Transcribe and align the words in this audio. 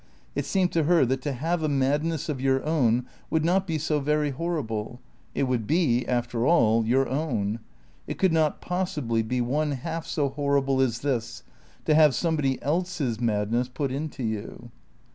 It 0.33 0.45
seemed 0.45 0.71
to 0.71 0.85
her 0.85 1.05
that 1.05 1.21
to 1.21 1.31
have 1.31 1.61
a 1.61 1.69
madness 1.69 2.27
of 2.27 2.41
your 2.41 2.65
own 2.65 3.05
would 3.29 3.45
not 3.45 3.67
be 3.67 3.77
so 3.77 3.99
very 3.99 4.31
horrible. 4.31 4.99
It 5.35 5.43
would 5.43 5.67
be, 5.67 6.07
after 6.07 6.43
all, 6.43 6.83
your 6.87 7.07
own. 7.07 7.59
It 8.07 8.17
could 8.17 8.33
not 8.33 8.61
possibly 8.61 9.21
be 9.21 9.41
one 9.41 9.73
half 9.73 10.07
so 10.07 10.29
horrible 10.29 10.81
as 10.81 11.01
this, 11.01 11.43
to 11.85 11.93
have 11.93 12.15
somebody 12.15 12.59
else's 12.63 13.19
madness 13.21 13.67
put 13.69 13.91
into 13.91 14.23
you. 14.23 14.71